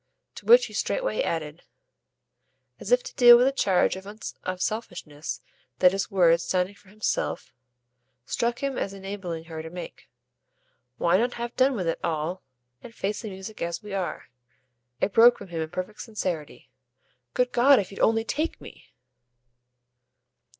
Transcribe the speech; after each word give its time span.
To 0.33 0.47
which 0.47 0.65
he 0.65 0.73
straightway 0.73 1.21
added, 1.21 1.61
as 2.79 2.91
if 2.91 3.03
to 3.03 3.13
deal 3.13 3.37
with 3.37 3.45
the 3.45 3.51
charge 3.51 3.95
of 3.95 4.59
selfishness 4.63 5.41
that 5.77 5.91
his 5.91 6.09
words, 6.09 6.41
sounding 6.41 6.73
for 6.73 6.89
himself, 6.89 7.53
struck 8.25 8.63
him 8.63 8.79
as 8.79 8.93
enabling 8.93 9.43
her 9.43 9.61
to 9.61 9.69
make: 9.69 10.09
"Why 10.97 11.17
not 11.17 11.35
have 11.35 11.55
done 11.55 11.75
with 11.75 11.87
it 11.87 11.99
all 12.03 12.41
and 12.81 12.95
face 12.95 13.21
the 13.21 13.29
music 13.29 13.61
as 13.61 13.83
we 13.83 13.93
are?" 13.93 14.27
It 14.99 15.13
broke 15.13 15.37
from 15.37 15.49
him 15.49 15.61
in 15.61 15.69
perfect 15.69 16.01
sincerity. 16.01 16.71
"Good 17.35 17.51
God, 17.51 17.77
if 17.79 17.91
you'd 17.91 17.99
only 17.99 18.23
TAKE 18.23 18.59
me!" 18.59 18.87